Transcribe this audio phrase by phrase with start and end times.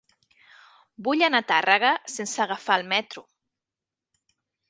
[1.07, 3.25] Vull anar a Tàrrega sense agafar el metro.